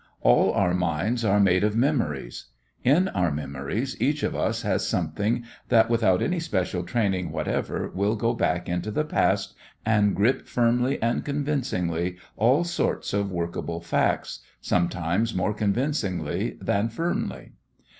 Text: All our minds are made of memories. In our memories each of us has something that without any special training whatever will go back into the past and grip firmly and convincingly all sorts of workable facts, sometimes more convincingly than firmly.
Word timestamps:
All 0.21 0.51
our 0.53 0.73
minds 0.73 1.23
are 1.23 1.39
made 1.39 1.63
of 1.63 1.75
memories. 1.75 2.45
In 2.83 3.09
our 3.09 3.29
memories 3.31 3.95
each 4.01 4.23
of 4.23 4.35
us 4.35 4.63
has 4.63 4.83
something 4.87 5.43
that 5.69 5.91
without 5.91 6.23
any 6.23 6.39
special 6.39 6.81
training 6.81 7.31
whatever 7.31 7.87
will 7.93 8.15
go 8.15 8.33
back 8.33 8.67
into 8.67 8.89
the 8.89 9.03
past 9.05 9.53
and 9.85 10.15
grip 10.15 10.47
firmly 10.47 10.99
and 11.03 11.23
convincingly 11.23 12.17
all 12.35 12.63
sorts 12.63 13.13
of 13.13 13.31
workable 13.31 13.79
facts, 13.79 14.39
sometimes 14.59 15.35
more 15.35 15.53
convincingly 15.53 16.57
than 16.59 16.89
firmly. 16.89 17.51